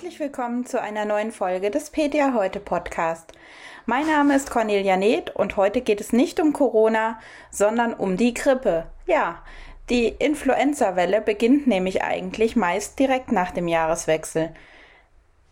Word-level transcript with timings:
Herzlich 0.00 0.18
willkommen 0.18 0.64
zu 0.64 0.80
einer 0.80 1.04
neuen 1.04 1.30
Folge 1.30 1.70
des 1.70 1.90
PTA 1.90 2.32
Heute 2.32 2.58
Podcast. 2.58 3.34
Mein 3.84 4.06
Name 4.06 4.34
ist 4.34 4.50
Cornelia 4.50 4.96
Neth 4.96 5.28
und 5.36 5.58
heute 5.58 5.82
geht 5.82 6.00
es 6.00 6.14
nicht 6.14 6.40
um 6.40 6.54
Corona, 6.54 7.20
sondern 7.50 7.92
um 7.92 8.16
die 8.16 8.32
Grippe. 8.32 8.86
Ja, 9.04 9.42
die 9.90 10.08
Influenza-Welle 10.08 11.20
beginnt 11.20 11.66
nämlich 11.66 12.02
eigentlich 12.02 12.56
meist 12.56 12.98
direkt 12.98 13.30
nach 13.30 13.50
dem 13.50 13.68
Jahreswechsel. 13.68 14.54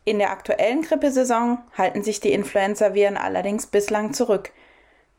In 0.07 0.19
der 0.19 0.31
aktuellen 0.31 0.81
Grippesaison 0.81 1.59
halten 1.77 2.03
sich 2.03 2.21
die 2.21 2.33
Influenza-Viren 2.33 3.19
allerdings 3.19 3.67
bislang 3.67 4.15
zurück. 4.15 4.53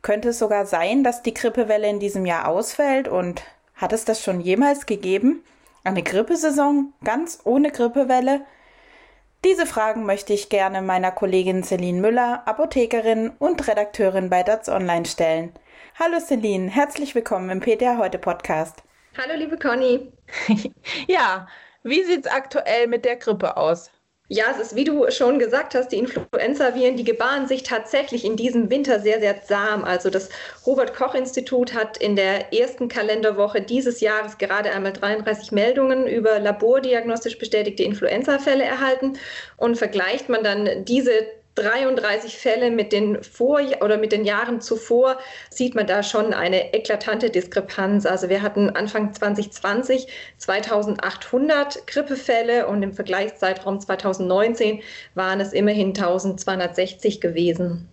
Könnte 0.02 0.30
es 0.30 0.40
sogar 0.40 0.66
sein, 0.66 1.04
dass 1.04 1.22
die 1.22 1.36
Grippewelle 1.36 1.88
in 1.88 2.00
diesem 2.00 2.26
Jahr 2.26 2.48
ausfällt 2.48 3.08
und 3.08 3.44
hat 3.76 3.94
es 3.94 4.06
das 4.06 4.24
schon 4.24 4.42
jemals 4.42 4.88
gegeben? 4.88 5.44
Eine 5.84 6.02
Grippesaison 6.02 6.94
ganz 7.04 7.42
ohne 7.44 7.70
Grippewelle? 7.70 8.42
Diese 9.46 9.66
Fragen 9.66 10.06
möchte 10.06 10.34
ich 10.34 10.50
gerne 10.50 10.82
meiner 10.82 11.14
Kollegin 11.14 11.64
Celine 11.64 12.02
Müller, 12.02 12.46
Apothekerin 12.46 13.30
und 13.40 13.66
Redakteurin 13.70 14.30
bei 14.30 14.44
DATS 14.44 14.68
Online 14.68 15.06
stellen. 15.06 15.54
Hallo 15.98 16.20
Celine, 16.20 16.70
herzlich 16.70 17.16
willkommen 17.16 17.50
im 17.50 17.62
PTA 17.62 17.98
Heute 17.98 18.18
Podcast. 18.18 18.84
Hallo 19.18 19.36
liebe 19.38 19.58
Conny. 19.58 20.12
ja, 21.08 21.48
wie 21.84 22.04
sieht 22.04 22.26
es 22.26 22.32
aktuell 22.32 22.88
mit 22.88 23.06
der 23.06 23.16
Grippe 23.16 23.56
aus? 23.56 23.90
Ja, 24.32 24.46
es 24.52 24.60
ist, 24.60 24.76
wie 24.76 24.84
du 24.84 25.10
schon 25.10 25.40
gesagt 25.40 25.74
hast, 25.74 25.88
die 25.92 25.98
Influenza-Viren, 25.98 26.96
die 26.96 27.04
gebaren 27.04 27.48
sich 27.48 27.64
tatsächlich 27.64 28.24
in 28.24 28.36
diesem 28.36 28.70
Winter 28.70 29.00
sehr, 29.00 29.20
sehr 29.20 29.42
zahm. 29.42 29.84
Also 29.84 30.12
das 30.12 30.30
Robert-Koch-Institut 30.68 31.74
hat 31.74 31.98
in 31.98 32.16
der 32.16 32.54
ersten 32.54 32.90
Kalenderwoche 32.90 33.60
dieses 33.60 34.02
Jahres 34.02 34.38
gerade 34.38 34.70
einmal 34.70 34.94
33 34.94 35.52
Meldungen 35.52 36.06
über 36.06 36.38
labordiagnostisch 36.40 37.40
bestätigte 37.40 37.82
Influenza-Fälle 37.82 38.64
erhalten. 38.64 39.18
Und 39.58 39.80
vergleicht 39.80 40.30
man 40.30 40.44
dann 40.44 40.86
diese 40.86 41.12
33 41.56 42.38
Fälle 42.38 42.72
mit 42.72 42.92
den 42.94 43.24
Vor 43.24 43.62
oder 43.82 43.98
mit 43.98 44.12
den 44.12 44.24
Jahren 44.24 44.62
zuvor 44.62 45.18
sieht 45.50 45.76
man 45.76 45.88
da 45.88 46.04
schon 46.04 46.34
eine 46.34 46.74
eklatante 46.74 47.30
Diskrepanz. 47.30 48.06
Also 48.06 48.30
wir 48.30 48.42
hatten 48.42 48.70
Anfang 48.70 49.14
2020 49.14 50.08
2800 50.38 51.88
Grippefälle 51.88 52.68
und 52.68 52.82
im 52.84 52.94
Vergleichszeitraum 52.94 53.80
2019 53.80 54.82
waren 55.16 55.42
es 55.42 55.54
immerhin 55.54 55.90
1260 55.90 57.20
gewesen. 57.20 57.90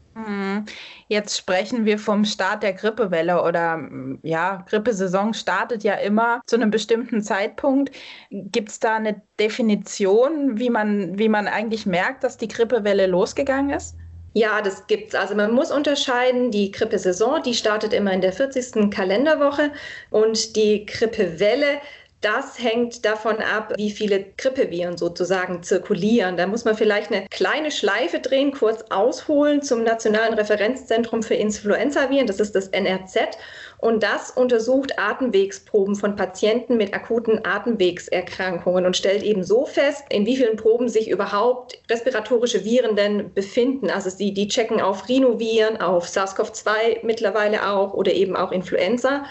Jetzt 1.09 1.37
sprechen 1.37 1.85
wir 1.85 1.99
vom 1.99 2.25
Start 2.25 2.65
der 2.65 2.73
Grippewelle 2.73 3.43
oder 3.43 3.81
ja, 4.23 4.65
Grippesaison 4.69 5.35
startet 5.35 5.85
ja 5.85 5.95
immer 5.95 6.41
zu 6.47 6.57
einem 6.57 6.71
bestimmten 6.71 7.23
Zeitpunkt. 7.23 7.95
Gibt 8.31 8.71
es 8.71 8.81
da 8.81 8.97
eine 8.97 9.23
Definition, 9.39 10.59
wie 10.59 10.71
man, 10.71 11.17
wie 11.19 11.29
man 11.29 11.47
eigentlich 11.47 11.87
merkt, 11.87 12.25
dass 12.25 12.39
die 12.39 12.49
Grippewelle 12.49 13.07
losgegangen 13.07 13.71
ist? 13.71 13.97
Ja, 14.37 14.61
das 14.61 14.87
gibt's. 14.87 15.15
Also 15.15 15.35
man 15.35 15.55
muss 15.55 15.71
unterscheiden, 15.71 16.51
die 16.51 16.71
Grippesaison, 16.71 17.43
die 17.43 17.55
startet 17.55 17.95
immer 17.95 18.13
in 18.13 18.21
der 18.21 18.35
40. 18.35 18.91
Kalenderwoche 18.91 19.73
und 20.11 20.57
die 20.57 20.85
Grippewelle, 20.85 21.81
das 22.23 22.59
hängt 22.59 23.05
davon 23.05 23.37
ab, 23.39 23.75
wie 23.77 23.91
viele 23.91 24.25
Grippeviren 24.39 24.97
sozusagen 24.97 25.63
zirkulieren. 25.63 26.37
Da 26.37 26.47
muss 26.47 26.65
man 26.65 26.75
vielleicht 26.75 27.13
eine 27.13 27.27
kleine 27.29 27.71
Schleife 27.71 28.21
drehen, 28.21 28.53
kurz 28.53 28.83
ausholen 28.91 29.63
zum 29.63 29.85
Nationalen 29.85 30.35
Referenzzentrum 30.35 31.23
für 31.23 31.35
Influenzaviren. 31.35 32.27
Das 32.27 32.41
ist 32.41 32.55
das 32.55 32.69
NRZ. 32.69 33.37
Und 33.79 34.03
das 34.03 34.31
untersucht 34.31 34.99
Atemwegsproben 34.99 35.95
von 35.95 36.17
Patienten 36.17 36.79
mit 36.79 36.95
akuten 36.95 37.45
Atemwegserkrankungen 37.45 38.87
und 38.87 38.97
stellt 38.97 39.23
eben 39.23 39.45
so 39.45 39.67
fest, 39.67 40.05
in 40.09 40.25
wie 40.25 40.39
vielen 40.39 40.57
Proben 40.57 40.89
sich 40.89 41.11
überhaupt 41.11 41.79
respiratorische 41.91 42.65
Viren 42.65 42.97
denn 42.97 43.35
befinden. 43.35 43.91
Also 43.91 44.17
die, 44.17 44.33
die 44.33 44.49
checken 44.49 44.81
auf 44.81 45.07
Rhinoviren, 45.09 45.77
auf 45.77 46.07
SARS-CoV-2 46.09 47.05
mittlerweile 47.05 47.69
auch 47.69 47.93
oder 47.93 48.13
eben 48.13 48.35
auch 48.35 48.53
Influenza. 48.53 49.27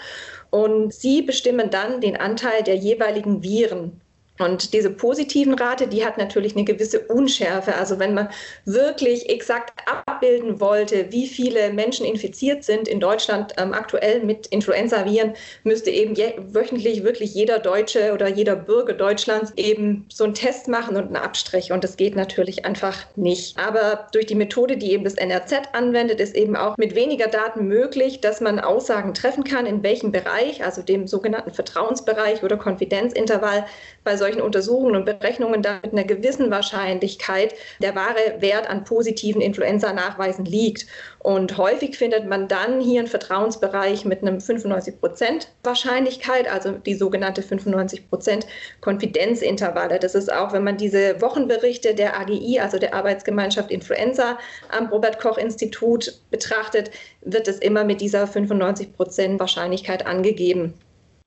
Und 0.56 0.94
sie 0.94 1.20
bestimmen 1.20 1.68
dann 1.68 2.00
den 2.00 2.16
Anteil 2.16 2.62
der 2.62 2.76
jeweiligen 2.76 3.42
Viren. 3.42 4.00
Und 4.38 4.72
diese 4.72 4.90
positiven 4.90 5.54
Rate, 5.54 5.86
die 5.86 6.04
hat 6.04 6.18
natürlich 6.18 6.54
eine 6.54 6.64
gewisse 6.64 7.00
Unschärfe. 7.00 7.74
Also 7.74 7.98
wenn 7.98 8.14
man 8.14 8.28
wirklich 8.64 9.28
exakt 9.30 9.72
abbilden 9.86 10.60
wollte, 10.60 11.10
wie 11.10 11.26
viele 11.26 11.72
Menschen 11.72 12.06
infiziert 12.06 12.64
sind 12.64 12.88
in 12.88 13.00
Deutschland 13.00 13.54
ähm, 13.58 13.72
aktuell 13.72 14.22
mit 14.22 14.46
Influenza-Viren, 14.48 15.34
müsste 15.64 15.90
eben 15.90 16.16
wöchentlich 16.52 17.02
wirklich 17.04 17.34
jeder 17.34 17.58
Deutsche 17.58 18.12
oder 18.12 18.28
jeder 18.28 18.56
Bürger 18.56 18.92
Deutschlands 18.92 19.52
eben 19.56 20.06
so 20.12 20.24
einen 20.24 20.34
Test 20.34 20.68
machen 20.68 20.96
und 20.96 21.06
einen 21.06 21.16
Abstrich. 21.16 21.72
Und 21.72 21.82
das 21.84 21.96
geht 21.96 22.16
natürlich 22.16 22.64
einfach 22.64 23.06
nicht. 23.16 23.58
Aber 23.58 24.08
durch 24.12 24.26
die 24.26 24.34
Methode, 24.34 24.76
die 24.76 24.92
eben 24.92 25.04
das 25.04 25.14
NRZ 25.14 25.54
anwendet, 25.72 26.20
ist 26.20 26.34
eben 26.34 26.56
auch 26.56 26.76
mit 26.76 26.94
weniger 26.94 27.28
Daten 27.28 27.66
möglich, 27.66 28.20
dass 28.20 28.40
man 28.40 28.60
Aussagen 28.60 29.14
treffen 29.14 29.44
kann, 29.44 29.66
in 29.66 29.82
welchem 29.82 30.12
Bereich, 30.12 30.64
also 30.64 30.82
dem 30.82 31.06
sogenannten 31.06 31.52
Vertrauensbereich 31.52 32.42
oder 32.42 32.56
Konfidenzintervall, 32.56 33.66
bei 34.04 34.16
solchen 34.16 34.25
Untersuchungen 34.34 34.96
und 34.96 35.04
Berechnungen 35.04 35.62
da 35.62 35.80
mit 35.82 35.92
einer 35.92 36.04
gewissen 36.04 36.50
Wahrscheinlichkeit 36.50 37.54
der 37.80 37.94
wahre 37.94 38.40
Wert 38.40 38.68
an 38.68 38.84
positiven 38.84 39.40
Influenza-Nachweisen 39.40 40.44
liegt. 40.44 40.86
Und 41.20 41.56
häufig 41.56 41.96
findet 41.96 42.26
man 42.26 42.48
dann 42.48 42.80
hier 42.80 43.00
einen 43.00 43.08
Vertrauensbereich 43.08 44.04
mit 44.04 44.22
einem 44.22 44.40
95 44.40 45.00
Prozent 45.00 45.48
Wahrscheinlichkeit, 45.62 46.50
also 46.50 46.72
die 46.72 46.94
sogenannte 46.94 47.42
95 47.42 48.08
Prozent 48.08 48.46
Konfidenzintervalle. 48.80 49.98
Das 49.98 50.14
ist 50.14 50.32
auch, 50.32 50.52
wenn 50.52 50.64
man 50.64 50.76
diese 50.76 51.20
Wochenberichte 51.20 51.94
der 51.94 52.18
AGI, 52.18 52.60
also 52.60 52.78
der 52.78 52.94
Arbeitsgemeinschaft 52.94 53.70
Influenza 53.70 54.38
am 54.70 54.86
Robert-Koch-Institut 54.86 56.20
betrachtet, 56.30 56.90
wird 57.22 57.48
es 57.48 57.58
immer 57.58 57.84
mit 57.84 58.00
dieser 58.00 58.26
95 58.26 58.92
Prozent 58.94 59.40
Wahrscheinlichkeit 59.40 60.06
angegeben. 60.06 60.74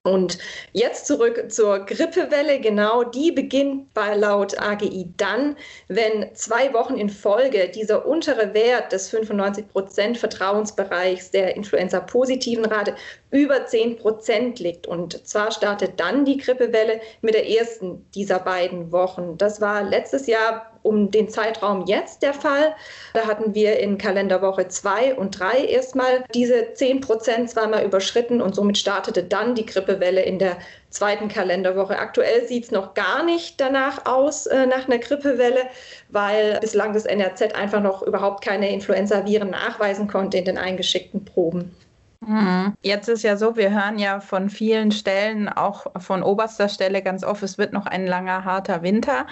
Und 0.10 0.38
jetzt 0.74 1.08
zurück 1.08 1.46
zur 1.50 1.80
Grippewelle. 1.86 2.60
Genau 2.60 3.04
die 3.04 3.32
beginnt 3.32 3.94
bei 3.94 4.16
laut 4.16 4.60
AGI 4.60 5.14
dann, 5.18 5.56
wenn 5.88 6.34
zwei 6.36 6.74
Wochen 6.74 6.96
in 6.96 7.10
Folge 7.10 7.70
dieser 7.70 8.06
untere 8.06 8.54
Wert 8.54 8.92
des 8.92 9.10
95 9.10 9.70
Prozent 9.70 10.18
Vertrauensbereichs 10.18 11.32
der 11.32 11.56
Influenza-positiven 11.56 12.66
Rate 12.66 12.96
über 13.32 13.66
10 13.66 13.98
Prozent 13.98 14.60
liegt. 14.60 14.88
Und 14.88 15.28
zwar 15.28 15.52
startet 15.52 16.00
dann 16.00 16.26
die 16.26 16.38
Grippewelle 16.38 17.00
mit 17.22 17.36
der 17.36 17.48
ersten 17.48 18.06
dieser 18.16 18.40
beiden 18.40 18.92
Wochen. 18.92 19.38
Das 19.38 19.62
war 19.62 19.84
letztes 19.84 20.28
Jahr 20.28 20.79
um 20.84 21.12
den 21.12 21.30
Zeitraum 21.30 21.86
jetzt 21.86 22.22
der 22.22 22.34
Fall. 22.34 22.76
Da 23.14 23.28
hatten 23.28 23.54
wir 23.54 23.80
in 23.80 23.98
Kalenderwoche 23.98 24.68
2 24.68 25.16
und 25.16 25.40
3 25.40 25.66
erstmal 25.66 26.24
diese 26.34 26.74
10 26.74 27.02
Prozent 27.02 27.50
zweimal 27.50 27.84
überschritten 27.84 28.42
und 28.42 28.56
somit 28.56 28.78
startete 28.78 29.24
dann 29.24 29.56
die 29.56 29.66
Grippewelle 29.66 30.22
in 30.22 30.40
der 30.40 30.58
zweiten 30.90 31.28
Kalenderwoche. 31.28 32.00
Aktuell 32.00 32.48
sieht 32.48 32.66
es 32.66 32.72
noch 32.72 32.94
gar 32.94 33.24
nicht 33.24 33.60
danach 33.62 34.06
aus, 34.06 34.48
äh, 34.48 34.66
nach 34.66 34.88
einer 34.88 34.98
Grippewelle, 34.98 35.62
weil 36.10 36.60
bislang 36.60 36.94
das 36.94 37.06
NRZ 37.06 37.54
einfach 37.56 37.82
noch 37.82 38.02
überhaupt 38.02 38.44
keine 38.44 38.72
Influenza-Viren 38.72 39.52
nachweisen 39.52 40.08
konnte 40.08 40.38
in 40.38 40.46
den 40.46 40.58
eingeschickten 40.58 41.26
Proben. 41.26 41.76
Mhm. 42.22 42.76
Jetzt 42.82 43.08
ist 43.08 43.24
ja 43.24 43.38
so, 43.38 43.56
wir 43.56 43.72
hören 43.72 43.98
ja 43.98 44.20
von 44.20 44.50
vielen 44.50 44.92
Stellen, 44.92 45.48
auch 45.48 45.88
von 46.02 46.22
oberster 46.22 46.68
Stelle 46.68 47.02
ganz 47.02 47.24
oft, 47.24 47.42
es 47.44 47.58
wird 47.58 47.72
noch 47.72 47.86
ein 47.86 48.06
langer, 48.06 48.44
harter 48.44 48.82
Winter. 48.84 49.26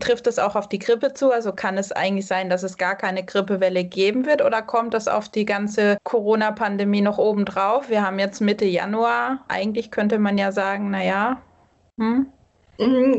Trifft 0.00 0.26
es 0.26 0.40
auch 0.40 0.56
auf 0.56 0.68
die 0.68 0.80
Grippe 0.80 1.14
zu? 1.14 1.30
Also 1.30 1.52
kann 1.52 1.78
es 1.78 1.92
eigentlich 1.92 2.26
sein, 2.26 2.50
dass 2.50 2.64
es 2.64 2.78
gar 2.78 2.96
keine 2.96 3.24
Grippewelle 3.24 3.84
geben 3.84 4.26
wird 4.26 4.42
oder 4.42 4.60
kommt 4.62 4.92
das 4.92 5.06
auf 5.06 5.28
die 5.28 5.44
ganze 5.44 5.98
Corona-Pandemie 6.02 7.00
noch 7.00 7.18
obendrauf? 7.18 7.88
Wir 7.88 8.04
haben 8.04 8.18
jetzt 8.18 8.40
Mitte 8.40 8.64
Januar. 8.64 9.44
Eigentlich 9.48 9.92
könnte 9.92 10.18
man 10.18 10.36
ja 10.36 10.50
sagen, 10.50 10.90
naja, 10.90 11.40
hm, 11.98 12.26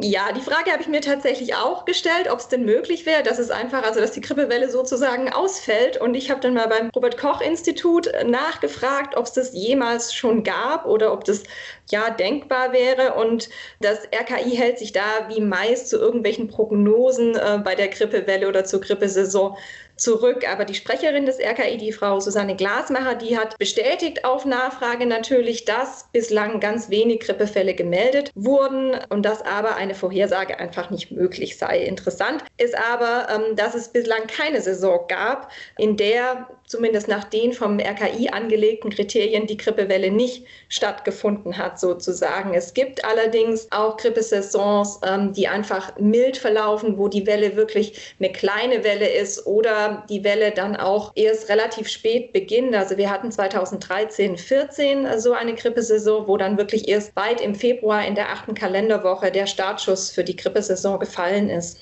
ja, 0.01 0.31
die 0.31 0.42
Frage 0.42 0.71
habe 0.71 0.81
ich 0.81 0.88
mir 0.88 1.01
tatsächlich 1.01 1.56
auch 1.56 1.86
gestellt, 1.86 2.30
ob 2.30 2.39
es 2.39 2.48
denn 2.48 2.65
möglich 2.65 3.06
wäre, 3.06 3.24
dass 3.24 3.39
es 3.39 3.50
einfach, 3.51 3.83
also 3.83 4.00
dass 4.00 4.12
die 4.12 4.21
Grippewelle 4.21 4.69
sozusagen 4.69 5.31
ausfällt. 5.31 5.98
Und 5.98 6.15
ich 6.15 6.30
habe 6.30 6.42
dann 6.42 6.54
mal 6.54 6.68
beim 6.68 6.89
Robert 6.95 7.18
Koch 7.18 7.42
Institut 7.42 8.10
nachgefragt, 8.25 9.15
ob 9.15 9.25
es 9.25 9.33
das 9.33 9.54
jemals 9.54 10.13
schon 10.13 10.44
gab 10.44 10.86
oder 10.86 11.13
ob 11.13 11.24
das 11.24 11.44
ja 11.89 12.10
denkbar 12.10 12.74
wäre. 12.74 13.13
Und 13.13 13.50
das 13.80 14.00
RKI 14.13 14.56
hält 14.56 14.80
sich 14.80 14.92
da 14.92 15.27
wie 15.30 15.42
meist 15.42 15.89
zu 15.89 15.98
irgendwelchen 15.98 16.48
Prognosen 16.48 17.36
äh, 17.36 17.59
bei 17.63 17.75
der 17.75 17.88
Grippewelle 17.88 18.48
oder 18.48 18.66
zur 18.66 18.81
Grippesaison 18.81 19.56
zurück. 19.95 20.50
Aber 20.50 20.66
die 20.66 20.74
Sprecherin 20.74 21.25
des 21.25 21.39
RKI, 21.39 21.77
die 21.77 21.92
Frau 21.92 22.19
Susanne 22.19 22.56
Glasmacher, 22.56 23.16
die 23.16 23.38
hat 23.38 23.57
bestätigt 23.57 24.25
auf 24.25 24.45
Nachfrage 24.45 25.06
natürlich, 25.06 25.66
dass 25.66 26.07
bislang 26.12 26.59
ganz 26.59 26.89
wenig 26.89 27.21
Grippefälle 27.21 27.74
gemeldet 27.74 28.31
wurden 28.36 28.95
und 29.09 29.24
dass 29.24 29.42
aber 29.53 29.75
eine 29.75 29.95
Vorhersage 29.95 30.59
einfach 30.59 30.89
nicht 30.89 31.11
möglich 31.11 31.57
sei. 31.57 31.83
Interessant 31.83 32.44
ist 32.57 32.75
aber, 32.77 33.27
ähm, 33.29 33.55
dass 33.55 33.75
es 33.75 33.89
bislang 33.89 34.27
keine 34.27 34.61
Saison 34.61 35.05
gab, 35.07 35.51
in 35.77 35.95
der 35.97 36.47
zumindest 36.65 37.07
nach 37.07 37.25
den 37.25 37.53
vom 37.53 37.79
RKI 37.79 38.29
angelegten 38.29 38.89
Kriterien 38.89 39.45
die 39.45 39.57
Grippewelle 39.57 40.09
nicht 40.09 40.45
stattgefunden 40.69 41.57
hat. 41.57 41.79
sozusagen. 41.79 42.53
Es 42.53 42.73
gibt 42.73 43.03
allerdings 43.05 43.67
auch 43.71 43.97
Grippesaisons, 43.97 45.00
ähm, 45.05 45.33
die 45.33 45.47
einfach 45.47 45.97
mild 45.99 46.38
verlaufen, 46.38 46.97
wo 46.97 47.07
die 47.07 47.27
Welle 47.27 47.56
wirklich 47.56 48.15
eine 48.19 48.31
kleine 48.31 48.83
Welle 48.83 49.07
ist 49.07 49.45
oder 49.45 50.03
die 50.09 50.23
Welle 50.23 50.51
dann 50.51 50.75
auch 50.75 51.11
erst 51.15 51.49
relativ 51.49 51.88
spät 51.88 52.33
beginnt. 52.33 52.75
Also 52.75 52.97
wir 52.97 53.09
hatten 53.09 53.31
2013, 53.31 54.38
14 54.38 55.19
so 55.19 55.33
eine 55.33 55.56
Grippesaison, 55.56 56.27
wo 56.27 56.38
dann 56.38 56.57
wirklich 56.57 56.88
erst 56.88 57.15
weit 57.15 57.41
im 57.41 57.56
Februar 57.56 58.06
in 58.06 58.15
der 58.15 58.29
achten 58.29 58.53
Kalenderwoche 58.53 59.31
der 59.33 59.47
Startschuss 59.47 60.12
für 60.12 60.24
die 60.24 60.35
Grippesaison 60.35 61.00
gefallen 61.00 61.50
ist. 61.50 61.80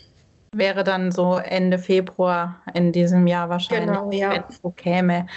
Wäre 0.54 0.84
dann 0.84 1.12
so 1.12 1.38
Ende 1.38 1.78
Februar 1.80 2.62
in 2.74 2.92
diesem 2.92 3.28
Jahr 3.28 3.50
wahrscheinlich, 3.50 3.88
genau, 3.88 4.12
ja. 4.12 4.32
wenn 4.32 4.44
es 4.50 4.60
so 4.62 4.70
käme. 4.72 5.28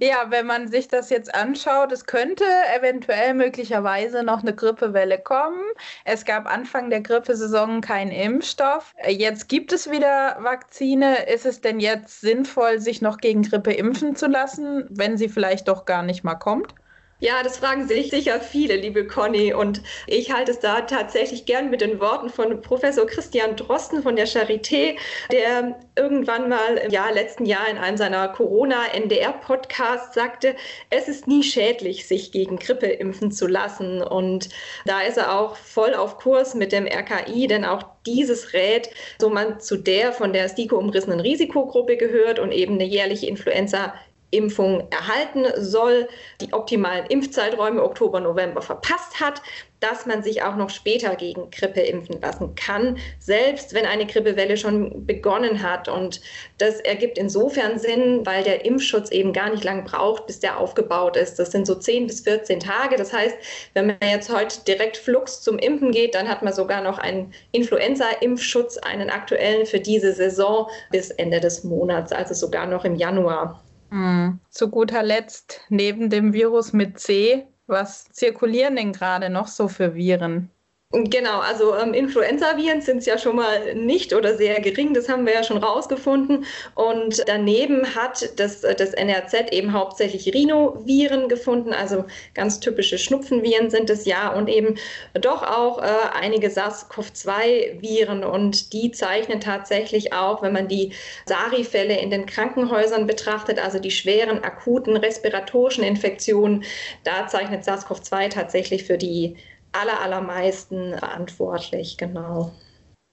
Ja, 0.00 0.26
wenn 0.30 0.46
man 0.46 0.66
sich 0.68 0.88
das 0.88 1.08
jetzt 1.08 1.32
anschaut, 1.32 1.92
es 1.92 2.04
könnte 2.04 2.44
eventuell 2.76 3.32
möglicherweise 3.32 4.24
noch 4.24 4.42
eine 4.42 4.52
Grippewelle 4.52 5.18
kommen. 5.18 5.62
Es 6.04 6.24
gab 6.24 6.52
Anfang 6.52 6.90
der 6.90 7.00
Grippesaison 7.00 7.80
keinen 7.80 8.10
Impfstoff. 8.10 8.92
Jetzt 9.08 9.48
gibt 9.48 9.72
es 9.72 9.88
wieder 9.90 10.36
Vakzine. 10.40 11.26
Ist 11.26 11.46
es 11.46 11.60
denn 11.60 11.78
jetzt 11.78 12.20
sinnvoll, 12.20 12.80
sich 12.80 13.02
noch 13.02 13.18
gegen 13.18 13.42
Grippe 13.42 13.72
impfen 13.72 14.16
zu 14.16 14.26
lassen, 14.26 14.84
wenn 14.90 15.16
sie 15.16 15.28
vielleicht 15.28 15.68
doch 15.68 15.84
gar 15.84 16.02
nicht 16.02 16.24
mal 16.24 16.34
kommt? 16.34 16.74
Ja, 17.24 17.42
das 17.42 17.56
fragen 17.56 17.88
sich 17.88 18.10
sicher 18.10 18.38
viele, 18.38 18.76
liebe 18.76 19.06
Conny. 19.06 19.54
Und 19.54 19.80
ich 20.06 20.30
halte 20.30 20.50
es 20.50 20.58
da 20.58 20.82
tatsächlich 20.82 21.46
gern 21.46 21.70
mit 21.70 21.80
den 21.80 21.98
Worten 21.98 22.28
von 22.28 22.60
Professor 22.60 23.06
Christian 23.06 23.56
Drosten 23.56 24.02
von 24.02 24.14
der 24.14 24.28
Charité, 24.28 24.98
der 25.32 25.80
irgendwann 25.96 26.50
mal 26.50 26.76
im 26.76 26.90
Jahr, 26.90 27.14
letzten 27.14 27.46
Jahr 27.46 27.66
in 27.70 27.78
einem 27.78 27.96
seiner 27.96 28.28
Corona-NDR-Podcasts 28.28 30.14
sagte, 30.14 30.54
es 30.90 31.08
ist 31.08 31.26
nie 31.26 31.42
schädlich, 31.42 32.06
sich 32.06 32.30
gegen 32.30 32.58
Grippe 32.58 32.88
impfen 32.88 33.32
zu 33.32 33.46
lassen. 33.46 34.02
Und 34.02 34.50
da 34.84 35.00
ist 35.00 35.16
er 35.16 35.40
auch 35.40 35.56
voll 35.56 35.94
auf 35.94 36.18
Kurs 36.18 36.54
mit 36.54 36.72
dem 36.72 36.86
RKI, 36.86 37.46
denn 37.46 37.64
auch 37.64 37.84
dieses 38.04 38.52
rät, 38.52 38.90
so 39.18 39.30
man 39.30 39.60
zu 39.60 39.78
der 39.78 40.12
von 40.12 40.34
der 40.34 40.50
STIKO 40.50 40.76
umrissenen 40.76 41.20
Risikogruppe 41.20 41.96
gehört 41.96 42.38
und 42.38 42.52
eben 42.52 42.74
eine 42.74 42.84
jährliche 42.84 43.28
Influenza 43.28 43.94
Impfung 44.36 44.88
erhalten 44.90 45.46
soll, 45.56 46.08
die 46.40 46.52
optimalen 46.52 47.06
Impfzeiträume 47.06 47.82
Oktober, 47.82 48.20
November 48.20 48.62
verpasst 48.62 49.20
hat, 49.20 49.40
dass 49.84 50.06
man 50.06 50.22
sich 50.22 50.42
auch 50.42 50.56
noch 50.56 50.70
später 50.70 51.14
gegen 51.14 51.50
Grippe 51.50 51.80
impfen 51.80 52.18
lassen 52.22 52.54
kann, 52.54 52.96
selbst 53.18 53.74
wenn 53.74 53.84
eine 53.84 54.06
Grippewelle 54.06 54.56
schon 54.56 55.04
begonnen 55.04 55.62
hat. 55.62 55.88
Und 55.88 56.22
das 56.56 56.80
ergibt 56.80 57.18
insofern 57.18 57.78
Sinn, 57.78 58.24
weil 58.24 58.42
der 58.44 58.64
Impfschutz 58.64 59.10
eben 59.10 59.34
gar 59.34 59.50
nicht 59.50 59.62
lang 59.62 59.84
braucht, 59.84 60.26
bis 60.26 60.40
der 60.40 60.58
aufgebaut 60.58 61.18
ist. 61.18 61.38
Das 61.38 61.52
sind 61.52 61.66
so 61.66 61.74
10 61.74 62.06
bis 62.06 62.20
14 62.20 62.60
Tage. 62.60 62.96
Das 62.96 63.12
heißt, 63.12 63.36
wenn 63.74 63.86
man 63.88 63.96
jetzt 64.00 64.32
heute 64.32 64.64
direkt 64.64 64.96
flugs 64.96 65.42
zum 65.42 65.58
Impfen 65.58 65.90
geht, 65.90 66.14
dann 66.14 66.28
hat 66.28 66.42
man 66.42 66.54
sogar 66.54 66.82
noch 66.82 66.96
einen 66.98 67.34
Influenza-Impfschutz, 67.52 68.78
einen 68.78 69.10
aktuellen 69.10 69.66
für 69.66 69.80
diese 69.80 70.14
Saison 70.14 70.66
bis 70.92 71.10
Ende 71.10 71.40
des 71.40 71.62
Monats, 71.62 72.10
also 72.10 72.32
sogar 72.32 72.66
noch 72.66 72.86
im 72.86 72.94
Januar. 72.94 73.62
Mhm. 73.94 74.40
Zu 74.50 74.70
guter 74.70 75.02
Letzt, 75.04 75.60
neben 75.68 76.10
dem 76.10 76.32
Virus 76.32 76.72
mit 76.72 76.98
C, 76.98 77.46
was 77.66 78.04
zirkulieren 78.10 78.74
denn 78.76 78.92
gerade 78.92 79.30
noch 79.30 79.46
so 79.46 79.68
für 79.68 79.94
Viren? 79.94 80.50
Genau, 80.96 81.40
also 81.40 81.74
ähm, 81.74 81.92
Influenza-Viren 81.92 82.80
sind 82.80 82.98
es 82.98 83.06
ja 83.06 83.18
schon 83.18 83.34
mal 83.34 83.74
nicht 83.74 84.12
oder 84.14 84.36
sehr 84.36 84.60
gering, 84.60 84.94
das 84.94 85.08
haben 85.08 85.26
wir 85.26 85.32
ja 85.32 85.42
schon 85.42 85.56
rausgefunden. 85.56 86.44
Und 86.76 87.24
daneben 87.26 87.96
hat 87.96 88.38
das, 88.38 88.60
das 88.60 88.94
NRZ 88.94 89.50
eben 89.50 89.72
hauptsächlich 89.72 90.32
Rhinoviren 90.32 91.28
gefunden, 91.28 91.72
also 91.72 92.04
ganz 92.34 92.60
typische 92.60 92.98
Schnupfenviren 92.98 93.70
sind 93.70 93.90
es 93.90 94.04
ja 94.04 94.32
und 94.32 94.48
eben 94.48 94.76
doch 95.14 95.42
auch 95.42 95.82
äh, 95.82 95.86
einige 96.20 96.48
SARS-CoV-2-Viren. 96.48 98.22
Und 98.22 98.72
die 98.72 98.92
zeichnen 98.92 99.40
tatsächlich 99.40 100.12
auch, 100.12 100.42
wenn 100.42 100.52
man 100.52 100.68
die 100.68 100.92
SARI-Fälle 101.26 101.98
in 101.98 102.10
den 102.10 102.24
Krankenhäusern 102.24 103.08
betrachtet, 103.08 103.58
also 103.58 103.80
die 103.80 103.90
schweren 103.90 104.44
akuten 104.44 104.96
respiratorischen 104.96 105.82
Infektionen, 105.82 106.62
da 107.02 107.26
zeichnet 107.26 107.64
SARS-CoV-2 107.64 108.28
tatsächlich 108.28 108.84
für 108.84 108.96
die 108.96 109.34
aller, 109.74 110.00
allermeisten 110.00 110.96
verantwortlich, 110.98 111.96
genau. 111.96 112.52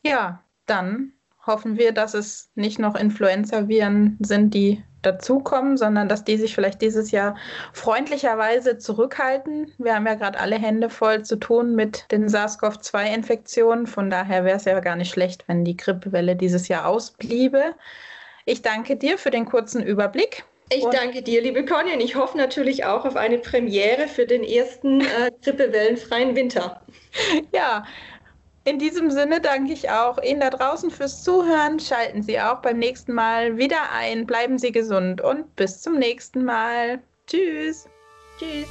Ja, 0.03 0.43
dann 0.65 1.13
hoffen 1.45 1.77
wir, 1.77 1.91
dass 1.91 2.13
es 2.13 2.51
nicht 2.55 2.79
noch 2.79 2.95
Influenza-Viren 2.95 4.17
sind, 4.21 4.53
die 4.53 4.83
dazukommen, 5.01 5.77
sondern 5.77 6.07
dass 6.07 6.23
die 6.23 6.37
sich 6.37 6.53
vielleicht 6.53 6.81
dieses 6.81 7.11
Jahr 7.11 7.35
freundlicherweise 7.73 8.77
zurückhalten. 8.77 9.71
Wir 9.79 9.95
haben 9.95 10.05
ja 10.05 10.13
gerade 10.13 10.39
alle 10.39 10.57
Hände 10.57 10.89
voll 10.89 11.23
zu 11.23 11.37
tun 11.37 11.75
mit 11.75 12.05
den 12.11 12.29
SARS-CoV-2-Infektionen. 12.29 13.87
Von 13.87 14.09
daher 14.09 14.45
wäre 14.45 14.57
es 14.57 14.65
ja 14.65 14.79
gar 14.79 14.95
nicht 14.95 15.11
schlecht, 15.11 15.47
wenn 15.47 15.65
die 15.65 15.77
Grippewelle 15.77 16.35
dieses 16.35 16.67
Jahr 16.67 16.85
ausbliebe. 16.85 17.75
Ich 18.45 18.61
danke 18.61 18.95
dir 18.95 19.17
für 19.17 19.31
den 19.31 19.45
kurzen 19.45 19.81
Überblick. 19.81 20.45
Ich 20.73 20.85
danke 20.85 21.21
dir, 21.21 21.41
liebe 21.41 21.65
Conny, 21.65 21.93
und 21.93 21.99
ich 21.99 22.15
hoffe 22.15 22.37
natürlich 22.37 22.85
auch 22.85 23.03
auf 23.03 23.17
eine 23.17 23.37
Premiere 23.37 24.07
für 24.07 24.25
den 24.25 24.41
ersten 24.41 25.01
äh, 25.01 25.29
grippewellenfreien 25.43 26.35
Winter. 26.35 26.81
Ja, 27.53 27.83
in 28.63 28.79
diesem 28.79 29.11
Sinne 29.11 29.41
danke 29.41 29.73
ich 29.73 29.89
auch 29.89 30.17
Ihnen 30.23 30.39
da 30.39 30.49
draußen 30.49 30.89
fürs 30.89 31.23
Zuhören. 31.23 31.77
Schalten 31.77 32.23
Sie 32.23 32.39
auch 32.39 32.61
beim 32.61 32.79
nächsten 32.79 33.11
Mal 33.11 33.57
wieder 33.57 33.91
ein. 33.91 34.25
Bleiben 34.25 34.57
Sie 34.57 34.71
gesund 34.71 35.19
und 35.19 35.53
bis 35.57 35.81
zum 35.81 35.99
nächsten 35.99 36.45
Mal. 36.45 37.01
Tschüss. 37.27 37.89
Tschüss. 38.39 38.67